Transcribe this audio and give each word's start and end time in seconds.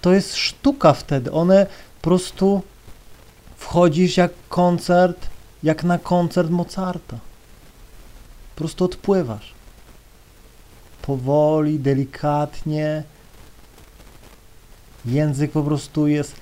To 0.00 0.12
jest 0.12 0.36
sztuka 0.36 0.92
wtedy. 0.92 1.32
One 1.32 1.66
po 2.02 2.02
prostu 2.02 2.62
wchodzisz 3.56 4.16
jak 4.16 4.32
koncert, 4.48 5.26
jak 5.62 5.84
na 5.84 5.98
koncert 5.98 6.50
Mozarta. 6.50 7.18
Po 8.54 8.58
prostu 8.58 8.84
odpływasz. 8.84 9.52
Powoli, 11.02 11.78
delikatnie. 11.78 13.02
Język 15.04 15.52
po 15.52 15.62
prostu 15.62 16.08
jest 16.08 16.34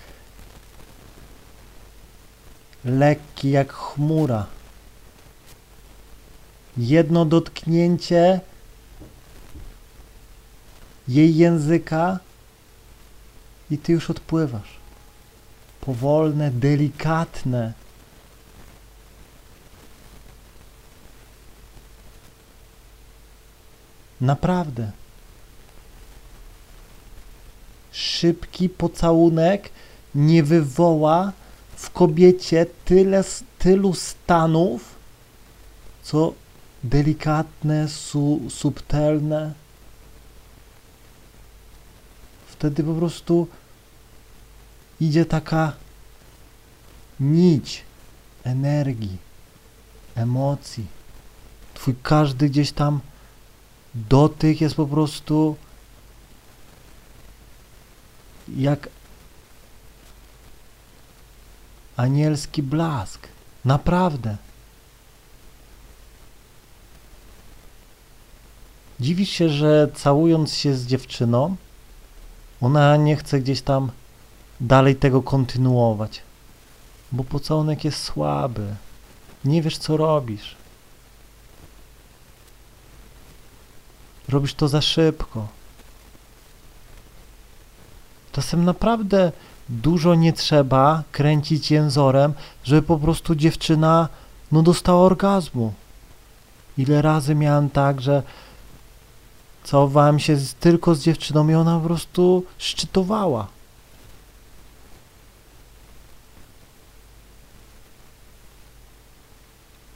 lekki 2.85 3.51
jak 3.51 3.73
chmura. 3.73 4.47
Jedno 6.77 7.25
dotknięcie 7.25 8.41
jej 11.09 11.37
języka 11.37 12.19
i 13.71 13.78
ty 13.78 13.93
już 13.93 14.11
odpływasz. 14.11 14.77
Powolne, 15.81 16.50
delikatne. 16.50 17.73
Naprawdę. 24.21 24.93
Szybki 28.26 28.69
pocałunek 28.69 29.70
nie 30.14 30.42
wywoła 30.42 31.32
w 31.76 31.91
kobiecie 31.91 32.66
tyle, 32.84 33.25
tylu 33.59 33.94
stanów, 33.94 34.94
co 36.03 36.32
delikatne, 36.84 37.88
su, 37.88 38.41
subtelne. 38.48 39.53
Wtedy 42.47 42.84
po 42.84 42.94
prostu 42.94 43.48
idzie 45.00 45.25
taka 45.25 45.72
nić 47.20 47.82
energii, 48.44 49.19
emocji. 50.14 50.87
Twój 51.75 51.94
każdy 52.03 52.48
gdzieś 52.48 52.72
tam 52.72 53.00
dotyk 53.94 54.60
jest 54.60 54.75
po 54.75 54.87
prostu 54.87 55.56
jak 58.49 58.89
anielski 61.97 62.62
blask. 62.62 63.29
Naprawdę. 63.65 64.37
Dziwisz 69.01 69.31
się, 69.31 69.49
że 69.49 69.89
całując 69.95 70.55
się 70.55 70.75
z 70.75 70.87
dziewczyną, 70.87 71.56
ona 72.61 72.97
nie 72.97 73.17
chce 73.17 73.41
gdzieś 73.41 73.62
tam 73.62 73.91
dalej 74.61 74.97
tego 74.97 75.23
kontynuować, 75.23 76.23
bo 77.12 77.25
pocałunek 77.25 77.85
jest 77.85 78.03
słaby. 78.03 78.75
Nie 79.45 79.62
wiesz, 79.62 79.79
co 79.79 79.97
robisz. 79.97 80.56
Robisz 84.29 84.55
to 84.55 84.69
za 84.69 84.81
szybko. 84.83 85.49
Czasem 88.37 88.65
naprawdę 88.65 89.33
dużo 89.69 90.15
nie 90.15 90.33
trzeba 90.33 91.03
kręcić 91.13 91.71
jęzorem, 91.71 92.35
żeby 92.65 92.83
po 92.83 92.99
prostu 92.99 93.35
dziewczyna 93.35 94.09
no 94.53 94.63
dostała 94.63 95.01
orgazmu. 95.01 95.73
Ile 96.79 97.03
razy 97.03 97.35
miałem 97.35 97.71
tak, 97.71 98.01
że 98.01 98.23
całowałem 99.65 100.19
się 100.19 100.37
z, 100.37 100.55
tylko 100.55 100.95
z 100.95 101.03
dziewczyną 101.03 101.49
i 101.49 101.55
ona 101.55 101.81
po 101.81 101.87
prostu 101.87 102.45
szczytowała. 102.59 103.47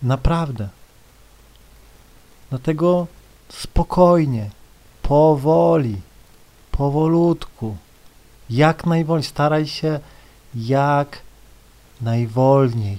Naprawdę. 0.03 0.69
Dlatego 2.51 3.07
spokojnie, 3.49 4.51
powoli, 5.03 6.01
powolutku, 6.71 7.77
jak 8.51 8.87
najwolniej, 8.87 9.25
staraj 9.25 9.67
się 9.67 10.01
jak 10.55 11.19
najwolniej, 12.01 12.99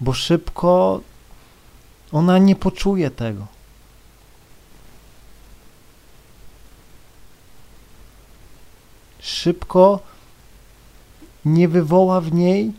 bo 0.00 0.12
szybko 0.12 1.00
ona 2.12 2.38
nie 2.38 2.56
poczuje 2.56 3.10
tego. 3.10 3.46
Szybko 9.20 10.00
nie 11.44 11.68
wywoła 11.68 12.20
w 12.20 12.32
niej 12.32 12.72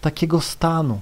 takiego 0.00 0.40
stanu. 0.40 1.00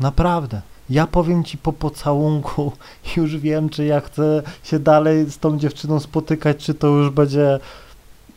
Naprawdę. 0.00 0.62
Ja 0.90 1.06
powiem 1.06 1.44
ci 1.44 1.58
po 1.58 1.72
pocałunku, 1.72 2.72
już 3.16 3.36
wiem, 3.36 3.68
czy 3.68 3.84
ja 3.84 4.00
chcę 4.00 4.42
się 4.62 4.78
dalej 4.78 5.30
z 5.30 5.38
tą 5.38 5.58
dziewczyną 5.58 6.00
spotykać, 6.00 6.56
czy 6.56 6.74
to 6.74 6.86
już 6.86 7.10
będzie 7.10 7.58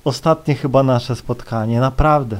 ostatnie 0.03 0.55
chyba 0.55 0.83
nasze 0.83 1.15
spotkanie. 1.15 1.79
Naprawdę. 1.79 2.39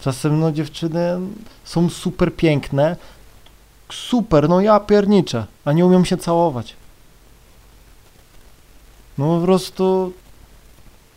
Czasem 0.00 0.40
no 0.40 0.52
dziewczyny 0.52 1.18
są 1.64 1.90
super 1.90 2.36
piękne, 2.36 2.96
super, 3.92 4.48
no 4.48 4.60
ja 4.60 4.80
pierniczę, 4.80 5.46
a 5.64 5.72
nie 5.72 5.86
umiem 5.86 6.04
się 6.04 6.16
całować. 6.16 6.76
No 9.18 9.40
po 9.40 9.44
prostu, 9.44 10.12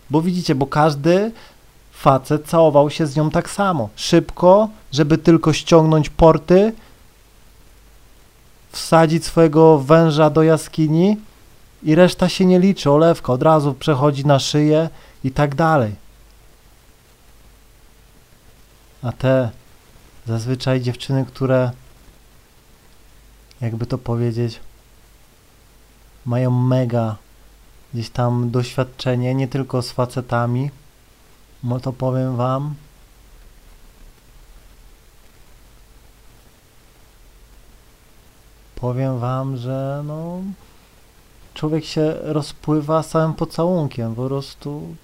bo 0.09 0.21
widzicie, 0.21 0.55
bo 0.55 0.65
każdy 0.65 1.31
facet 1.91 2.47
całował 2.47 2.89
się 2.89 3.07
z 3.07 3.15
nią 3.15 3.29
tak 3.29 3.49
samo. 3.49 3.89
Szybko, 3.95 4.69
żeby 4.91 5.18
tylko 5.18 5.53
ściągnąć 5.53 6.09
porty, 6.09 6.74
wsadzić 8.71 9.25
swojego 9.25 9.80
węża 9.80 10.30
do 10.30 10.44
jaskini 10.44 11.18
i 11.83 11.95
reszta 11.95 12.30
się 12.30 12.45
nie 12.45 12.59
liczy. 12.59 12.91
Olewka 12.91 13.33
od 13.33 13.44
razu 13.44 13.74
przechodzi 13.74 14.25
na 14.25 14.39
szyję 14.39 14.89
i 15.24 15.31
tak 15.31 15.56
dalej. 15.56 15.95
A 19.03 19.12
te 19.12 19.50
zazwyczaj 20.27 20.81
dziewczyny, 20.81 21.25
które 21.25 21.71
jakby 23.62 23.86
to 23.86 23.97
powiedzieć, 23.97 24.59
mają 26.25 26.51
mega 26.51 27.15
gdzieś 27.94 28.09
tam 28.09 28.51
doświadczenie, 28.51 29.36
nie 29.36 29.47
tylko 29.47 29.81
z 29.81 29.91
facetami, 29.91 30.71
no 31.63 31.80
to 31.80 31.94
powiem 31.94 32.36
wam, 32.36 32.75
powiem 38.81 39.19
wam, 39.19 39.57
że 39.57 40.03
no 40.05 40.41
człowiek 41.53 41.85
się 41.85 42.13
rozpływa 42.21 43.03
samym 43.03 43.33
pocałunkiem, 43.33 44.15
po 44.15 44.27
prostu 44.27 44.95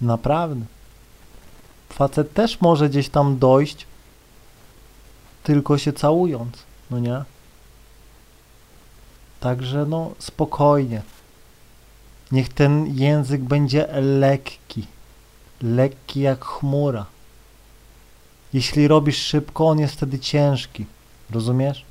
naprawdę. 0.00 0.64
Facet 1.88 2.32
też 2.32 2.60
może 2.60 2.88
gdzieś 2.88 3.08
tam 3.08 3.38
dojść, 3.38 3.86
tylko 5.42 5.78
się 5.78 5.92
całując, 5.92 6.56
no 6.90 6.98
nie? 6.98 7.24
Także 9.40 9.86
no 9.86 10.10
spokojnie. 10.18 11.02
Niech 12.32 12.48
ten 12.48 12.86
język 12.86 13.40
będzie 13.40 13.86
lekki. 14.02 14.86
Lekki 15.62 16.20
jak 16.20 16.44
chmura. 16.44 17.06
Jeśli 18.52 18.88
robisz 18.88 19.18
szybko, 19.18 19.68
on 19.68 19.78
jest 19.78 19.94
wtedy 19.94 20.18
ciężki. 20.18 20.86
Rozumiesz? 21.30 21.84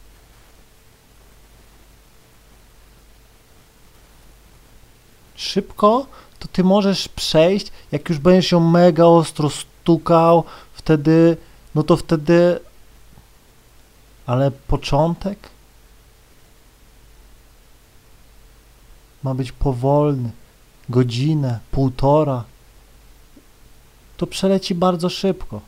Szybko 5.35 6.06
to 6.39 6.47
ty 6.47 6.63
możesz 6.63 7.07
przejść, 7.07 7.71
jak 7.91 8.09
już 8.09 8.17
będziesz 8.17 8.51
ją 8.51 8.59
mega 8.59 9.06
ostro 9.06 9.50
stukał, 9.50 10.44
wtedy, 10.73 11.38
no 11.75 11.83
to 11.83 11.97
wtedy, 11.97 12.59
ale 14.25 14.51
początek 14.51 15.50
ma 19.23 19.35
być 19.35 19.51
powolny, 19.51 20.31
godzinę, 20.89 21.59
półtora, 21.71 22.44
to 24.17 24.27
przeleci 24.27 24.75
bardzo 24.75 25.09
szybko. 25.09 25.61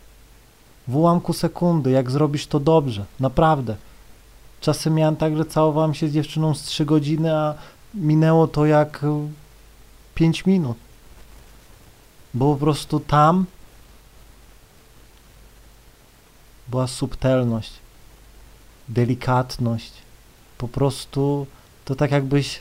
W 0.91 0.95
ułamku 0.95 1.33
sekundy, 1.33 1.91
jak 1.91 2.11
zrobisz 2.11 2.47
to 2.47 2.59
dobrze, 2.59 3.05
naprawdę. 3.19 3.75
Czasem 4.61 4.93
miałem 4.93 5.15
tak, 5.15 5.37
że 5.37 5.45
całowałem 5.45 5.93
się 5.93 6.07
z 6.07 6.13
dziewczyną 6.13 6.55
z 6.55 6.63
3 6.63 6.85
godziny, 6.85 7.35
a 7.35 7.53
minęło 7.93 8.47
to 8.47 8.65
jak 8.65 9.05
5 10.15 10.45
minut. 10.45 10.77
Bo 12.33 12.53
po 12.53 12.59
prostu 12.59 12.99
tam 12.99 13.45
była 16.67 16.87
subtelność, 16.87 17.73
delikatność. 18.89 19.93
Po 20.57 20.67
prostu 20.67 21.47
to 21.85 21.95
tak 21.95 22.11
jakbyś 22.11 22.59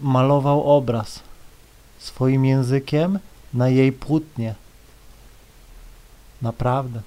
malował 0.00 0.76
obraz 0.76 1.20
swoim 1.98 2.44
językiem 2.44 3.18
na 3.54 3.68
jej 3.68 3.92
płótnie. 3.92 4.54
Naprawdę. 6.44 7.00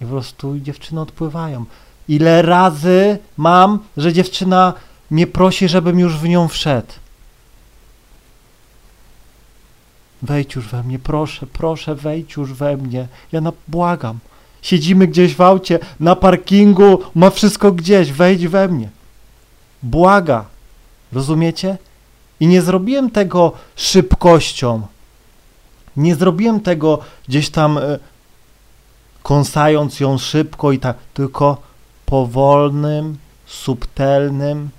I 0.00 0.04
po 0.04 0.10
prostu 0.10 0.58
dziewczyny 0.58 1.00
odpływają. 1.00 1.64
Ile 2.08 2.42
razy 2.42 3.18
mam, 3.36 3.78
że 3.96 4.12
dziewczyna 4.12 4.72
mnie 5.10 5.26
prosi, 5.26 5.68
żebym 5.68 5.98
już 5.98 6.16
w 6.16 6.28
nią 6.28 6.48
wszedł. 6.48 6.92
Wejdź 10.22 10.54
już 10.54 10.68
we 10.68 10.82
mnie, 10.82 10.98
proszę, 10.98 11.46
proszę, 11.46 11.94
wejdź 11.94 12.36
już 12.36 12.52
we 12.52 12.76
mnie. 12.76 13.08
Ja 13.32 13.40
na, 13.40 13.52
błagam. 13.68 14.18
Siedzimy 14.62 15.06
gdzieś 15.06 15.34
w 15.34 15.40
aucie, 15.40 15.78
na 16.00 16.16
parkingu, 16.16 16.98
ma 17.14 17.30
wszystko 17.30 17.72
gdzieś, 17.72 18.12
wejdź 18.12 18.48
we 18.48 18.68
mnie. 18.68 18.88
Błaga. 19.82 20.44
Rozumiecie? 21.12 21.78
I 22.40 22.46
nie 22.46 22.62
zrobiłem 22.62 23.10
tego 23.10 23.52
szybkością. 23.76 24.86
Nie 25.98 26.14
zrobiłem 26.16 26.60
tego 26.60 26.98
gdzieś 27.28 27.50
tam 27.50 27.78
y, 27.78 27.98
kąsając 29.22 30.00
ją 30.00 30.18
szybko 30.18 30.72
i 30.72 30.78
tak, 30.78 30.96
tylko 31.14 31.62
powolnym, 32.06 33.18
subtelnym, 33.46 34.70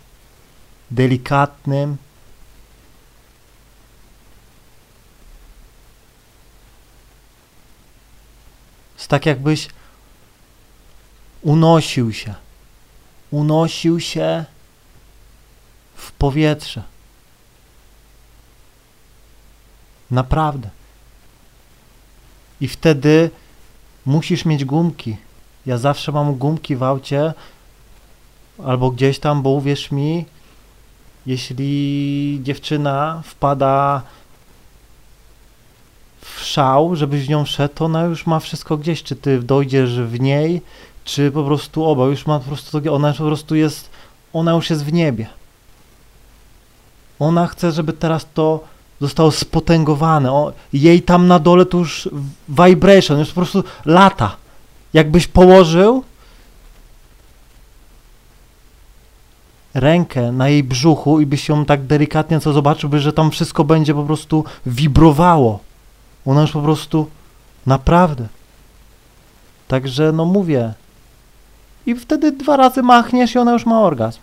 delikatnym. 0.92 1.98
Jest 8.98 9.08
tak 9.08 9.26
jakbyś 9.26 9.68
unosił 11.42 12.14
się, 12.14 12.34
unosił 13.32 14.00
się 14.00 14.46
w 15.96 16.12
powietrze. 16.12 16.84
Naprawdę. 20.12 20.79
I 22.62 22.68
wtedy 22.68 23.30
musisz 24.06 24.46
mieć 24.46 24.66
gumki. 24.66 25.18
Ja 25.66 25.78
zawsze 25.78 26.12
mam 26.12 26.36
gumki 26.36 26.76
w 26.76 26.84
aucie 26.84 27.34
albo 28.66 28.92
gdzieś 28.92 29.20
tam, 29.20 29.42
bo 29.42 29.50
uwierz 29.50 29.92
mi, 29.92 30.26
jeśli 31.26 32.40
dziewczyna 32.44 33.22
wpada 33.26 34.02
w 36.22 36.40
szał, 36.44 36.96
żebyś 36.96 37.26
w 37.26 37.30
nią 37.30 37.46
szedł, 37.46 37.76
to 37.76 37.86
ona 37.86 38.04
już 38.04 38.28
ma 38.28 38.40
wszystko 38.40 38.78
gdzieś. 38.78 39.04
Czy 39.04 39.16
ty 39.16 39.40
dojdziesz 39.40 40.00
w 40.00 40.20
niej, 40.20 40.62
czy 41.04 41.32
po 41.32 41.44
prostu 41.44 41.86
oba. 41.86 42.06
Już 42.06 42.26
ma 42.26 42.40
po 42.40 42.46
prostu, 42.46 42.82
ona 42.94 43.14
po 43.14 43.24
prostu 43.24 43.56
jest, 43.56 43.90
ona 44.34 44.52
już 44.52 44.70
jest 44.70 44.86
w 44.86 44.94
niebie. 44.94 45.28
Ona 47.20 47.48
chce, 47.48 47.72
żeby 47.72 47.94
teraz 47.94 48.26
to 48.34 48.64
zostało 49.02 49.32
spotęgowane. 49.32 50.32
O, 50.32 50.54
jej 50.74 51.02
tam 51.02 51.28
na 51.28 51.40
dole 51.40 51.66
to 51.66 51.78
już 51.78 52.10
vibration, 52.50 53.20
już 53.20 53.28
po 53.28 53.36
prostu 53.36 53.64
lata. 53.86 54.36
Jakbyś 54.94 55.28
położył 55.28 56.04
rękę 59.74 60.32
na 60.32 60.50
jej 60.50 60.64
brzuchu 60.64 61.20
i 61.20 61.26
byś 61.26 61.50
ją 61.50 61.66
tak 61.66 61.86
delikatnie 61.86 62.40
co 62.40 62.54
zobaczyłby, 62.54 63.00
że 63.00 63.14
tam 63.14 63.32
wszystko 63.32 63.64
będzie 63.64 63.94
po 63.94 64.04
prostu 64.04 64.44
wibrowało. 64.66 65.60
Ona 66.26 66.42
już 66.42 66.52
po 66.52 66.62
prostu 66.62 67.08
naprawdę. 67.66 68.28
Także 69.68 70.12
no 70.12 70.26
mówię. 70.26 70.74
I 71.86 71.96
wtedy 71.96 72.32
dwa 72.32 72.58
razy 72.58 72.84
machniesz 72.84 73.36
i 73.36 73.40
ona 73.40 73.54
już 73.54 73.66
ma 73.66 73.82
orgazm. 73.82 74.20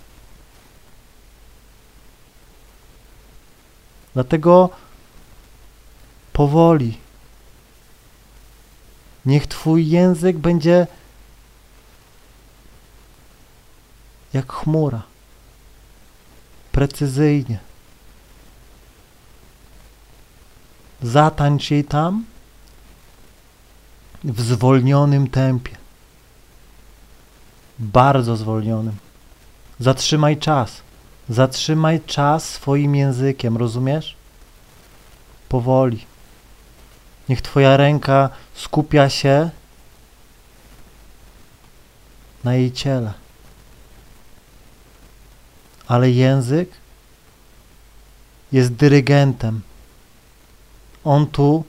Dlatego 4.16 4.70
powoli. 6.32 6.98
Niech 9.26 9.46
Twój 9.46 9.88
język 9.88 10.38
będzie 10.38 10.86
jak 14.32 14.52
chmura. 14.52 15.02
Precyzyjnie. 16.72 17.58
Zatańcz 21.02 21.70
jej 21.70 21.84
tam 21.84 22.24
w 24.24 24.40
zwolnionym 24.40 25.30
tempie. 25.30 25.76
Bardzo 27.78 28.36
zwolnionym. 28.36 28.96
Zatrzymaj 29.80 30.36
czas. 30.36 30.85
Zatrzymaj 31.28 32.00
czas 32.00 32.48
swoim 32.48 32.94
językiem, 32.94 33.56
rozumiesz? 33.56 34.16
Powoli. 35.48 36.06
Niech 37.28 37.42
Twoja 37.42 37.76
ręka 37.76 38.30
skupia 38.54 39.10
się 39.10 39.50
na 42.44 42.54
jej 42.54 42.72
ciele. 42.72 43.12
Ale 45.88 46.10
język 46.10 46.70
jest 48.52 48.72
dyrygentem. 48.72 49.60
On 51.04 51.26
tu 51.26 51.64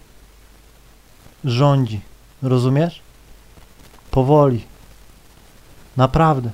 rządzi. 1.43 2.01
Rozumiesz? 2.41 3.01
Powoli. 4.11 4.65
Naprawdę. 5.97 6.51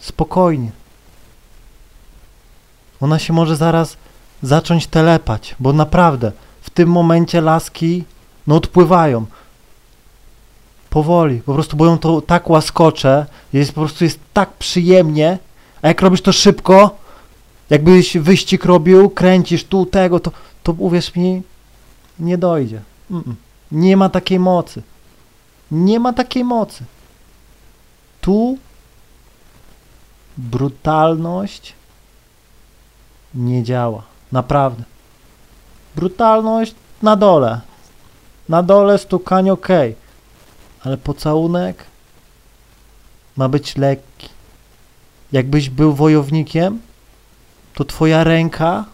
Spokojnie. 0.00 0.77
Ona 3.00 3.18
się 3.18 3.32
może 3.32 3.56
zaraz 3.56 3.96
zacząć 4.42 4.86
telepać, 4.86 5.56
bo 5.60 5.72
naprawdę 5.72 6.32
w 6.62 6.70
tym 6.70 6.88
momencie 6.88 7.40
laski 7.40 8.04
no 8.46 8.56
odpływają. 8.56 9.26
Powoli, 10.90 11.40
po 11.40 11.54
prostu, 11.54 11.76
bo 11.76 11.86
ją 11.86 11.98
to 11.98 12.20
tak 12.20 12.50
łaskocze, 12.50 13.26
jest 13.52 13.72
po 13.72 13.80
prostu 13.80 14.04
jest 14.04 14.20
tak 14.32 14.52
przyjemnie, 14.52 15.38
a 15.82 15.88
jak 15.88 16.02
robisz 16.02 16.22
to 16.22 16.32
szybko, 16.32 16.96
Jakbyś 17.70 18.18
wyścig 18.18 18.64
robił, 18.64 19.10
kręcisz 19.10 19.64
tu, 19.64 19.86
tego, 19.86 20.20
to, 20.20 20.32
to 20.62 20.74
uwierz 20.78 21.16
mi, 21.16 21.42
nie 22.18 22.38
dojdzie. 22.38 22.80
Mm-mm. 23.10 23.34
Nie 23.72 23.96
ma 23.96 24.08
takiej 24.08 24.38
mocy. 24.38 24.82
Nie 25.70 26.00
ma 26.00 26.12
takiej 26.12 26.44
mocy. 26.44 26.84
Tu 28.20 28.58
brutalność 30.36 31.74
nie 33.34 33.62
działa. 33.62 34.02
Naprawdę. 34.32 34.82
Brutalność 35.96 36.74
na 37.02 37.16
dole. 37.16 37.60
Na 38.48 38.62
dole 38.62 38.98
stukanie 38.98 39.52
ok. 39.52 39.68
Ale 40.84 40.96
pocałunek 40.96 41.84
ma 43.36 43.48
być 43.48 43.76
lekki. 43.76 44.28
Jakbyś 45.32 45.70
był 45.70 45.94
wojownikiem, 45.94 46.80
to 47.74 47.84
twoja 47.84 48.24
ręka, 48.24 48.84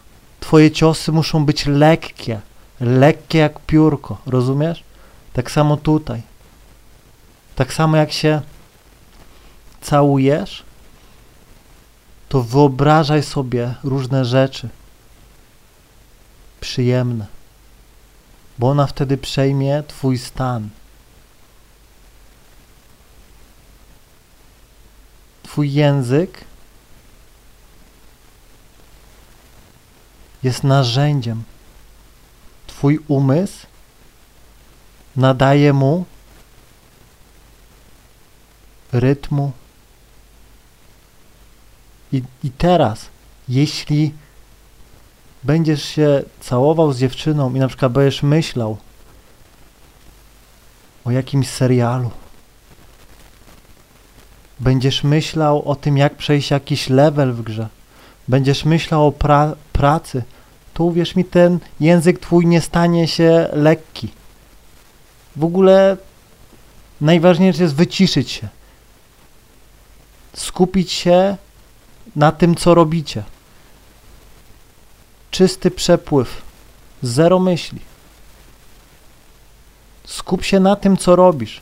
twoje 0.40 0.70
ciosy 0.70 1.12
muszą 1.12 1.44
być 1.44 1.66
lekkie. 1.66 2.40
Lekkie 2.80 3.38
jak 3.38 3.58
piórko. 3.58 4.16
Rozumiesz? 4.26 4.84
Tak 5.32 5.50
samo 5.50 5.76
tutaj. 5.76 6.22
Tak 7.56 7.72
samo 7.72 7.96
jak 7.96 8.12
się 8.12 8.40
całujesz, 9.80 10.62
to 12.34 12.42
wyobrażaj 12.42 13.22
sobie 13.22 13.74
różne 13.84 14.24
rzeczy 14.24 14.68
przyjemne, 16.60 17.26
bo 18.58 18.70
ona 18.70 18.86
wtedy 18.86 19.16
przejmie 19.18 19.82
Twój 19.88 20.18
stan. 20.18 20.68
Twój 25.42 25.72
język 25.72 26.44
jest 30.42 30.64
narzędziem. 30.64 31.42
Twój 32.66 33.00
umysł 33.08 33.66
nadaje 35.16 35.72
mu 35.72 36.04
rytmu. 38.92 39.52
I, 42.14 42.22
I 42.44 42.50
teraz, 42.50 43.06
jeśli 43.48 44.12
będziesz 45.42 45.84
się 45.84 46.22
całował 46.40 46.92
z 46.92 46.98
dziewczyną 46.98 47.54
i 47.54 47.58
na 47.58 47.68
przykład 47.68 47.92
będziesz 47.92 48.22
myślał 48.22 48.76
o 51.04 51.10
jakimś 51.10 51.48
serialu, 51.48 52.10
będziesz 54.60 55.04
myślał 55.04 55.68
o 55.68 55.76
tym, 55.76 55.96
jak 55.96 56.16
przejść 56.16 56.50
jakiś 56.50 56.88
level 56.88 57.32
w 57.32 57.42
grze, 57.42 57.68
będziesz 58.28 58.64
myślał 58.64 59.06
o 59.06 59.12
pra 59.12 59.54
pracy, 59.72 60.22
to 60.74 60.84
uwierz 60.84 61.16
mi, 61.16 61.24
ten 61.24 61.58
język 61.80 62.18
twój 62.18 62.46
nie 62.46 62.60
stanie 62.60 63.08
się 63.08 63.48
lekki. 63.52 64.08
W 65.36 65.44
ogóle 65.44 65.96
najważniejsze 67.00 67.62
jest 67.62 67.74
wyciszyć 67.74 68.30
się. 68.30 68.48
Skupić 70.34 70.92
się 70.92 71.36
na 72.16 72.32
tym, 72.32 72.54
co 72.54 72.74
robicie. 72.74 73.22
Czysty 75.30 75.70
przepływ, 75.70 76.42
zero 77.02 77.38
myśli. 77.38 77.80
Skup 80.04 80.44
się 80.44 80.60
na 80.60 80.76
tym, 80.76 80.96
co 80.96 81.16
robisz. 81.16 81.60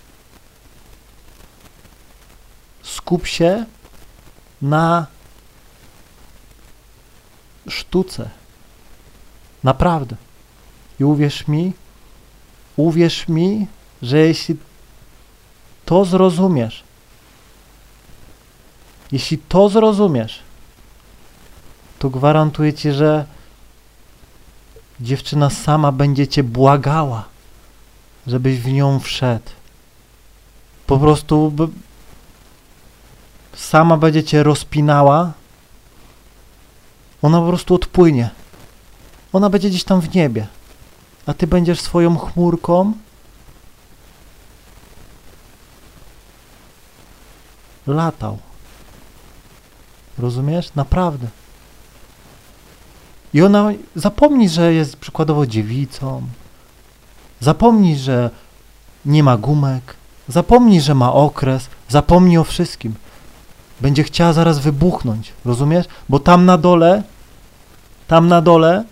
Skup 2.83 3.27
się 3.27 3.65
na 4.63 5.07
sztuce. 7.69 8.31
Naprawdę. 9.65 10.17
I 11.01 11.05
uwierz 11.05 11.49
mi, 11.49 11.73
uwierz 12.77 13.29
mi, 13.29 13.67
że 14.03 14.19
jeśli 14.19 14.57
to 15.85 16.05
zrozumiesz, 16.05 16.85
jeśli 19.13 19.39
to 19.39 19.69
zrozumiesz, 19.69 20.39
to 21.99 22.11
gwarantuję 22.11 22.75
ci, 22.75 22.93
że 22.93 23.25
dziewczyna 25.01 25.51
sama 25.51 25.93
będzie 25.93 26.29
cię 26.29 26.43
błagała, 26.43 27.25
żebyś 28.27 28.59
w 28.59 28.73
nią 28.73 29.01
wszedł. 29.01 29.51
Po 30.87 30.99
prostu 30.99 31.53
sama 33.57 33.97
będzie 33.97 34.25
cię 34.25 34.43
rozpinała, 34.43 35.33
ona 37.23 37.41
po 37.41 37.49
prostu 37.49 37.75
odpłynie. 37.75 38.31
Ona 39.33 39.51
będzie 39.51 39.69
gdzieś 39.69 39.85
tam 39.85 40.01
w 40.01 40.15
niebie, 40.15 40.47
a 41.27 41.35
ty 41.35 41.47
będziesz 41.47 41.81
swoją 41.81 42.19
chmurką 42.19 42.93
latał. 47.87 48.39
Rozumiesz? 50.19 50.75
Naprawdę. 50.75 51.27
I 53.35 53.43
ona 53.43 53.69
zapomni, 53.97 54.49
że 54.49 54.75
jest 54.75 54.97
przykładowo 54.97 55.47
dziewicą. 55.47 56.23
Zapomni, 57.41 57.99
że 57.99 58.31
nie 59.05 59.23
ma 59.23 59.37
gumek. 59.37 59.97
Zapomni, 60.29 60.81
że 60.81 60.95
ma 60.95 61.13
okres. 61.13 61.69
Zapomni 61.89 62.39
o 62.39 62.45
wszystkim. 62.45 62.95
Będzie 63.81 64.05
chciała 64.05 64.33
zaraz 64.33 64.59
wybuchnąć. 64.59 65.33
Rozumiesz? 65.45 65.87
Bo 66.09 66.19
tam 66.19 66.45
na 66.45 66.59
dole, 66.59 67.03
tam 68.09 68.29
na 68.29 68.43
dole 68.43 68.85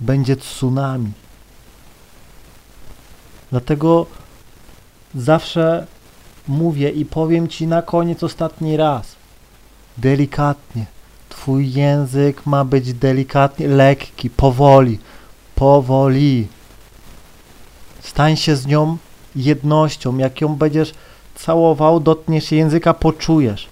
będzie 0.00 0.36
tsunami. 0.36 1.12
Dlatego 3.50 4.06
zawsze 5.14 5.86
mówię 6.48 6.90
i 6.90 7.04
powiem 7.04 7.48
Ci 7.48 7.66
na 7.66 7.82
koniec 7.82 8.22
ostatni 8.22 8.76
raz. 8.76 9.16
Delikatnie. 9.98 10.86
Twój 11.28 11.72
język 11.72 12.46
ma 12.46 12.64
być 12.64 12.94
delikatnie, 12.94 13.68
lekki, 13.68 14.30
powoli, 14.30 14.98
powoli. 15.54 16.48
Stań 18.00 18.36
się 18.36 18.56
z 18.56 18.66
nią 18.66 18.96
jednością. 19.36 20.18
Jak 20.18 20.40
ją 20.40 20.56
będziesz 20.56 20.94
całował, 21.34 22.00
dotkniesz 22.00 22.52
języka, 22.52 22.94
poczujesz. 22.94 23.68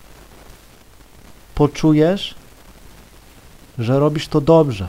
Poczujesz, 1.54 2.34
że 3.78 3.98
robisz 3.98 4.28
to 4.28 4.40
dobrze. 4.40 4.88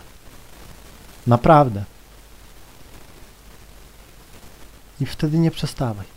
Naprawdę. 1.27 1.83
I 5.01 5.05
wtedy 5.05 5.39
nie 5.39 5.51
przestawaj. 5.51 6.16